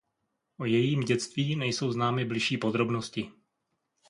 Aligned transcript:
O 0.57 0.65
jejím 0.65 0.99
dětství 0.99 1.55
nejsou 1.55 1.91
známy 1.91 2.25
bližší 2.25 2.57
podrobnosti. 2.57 3.31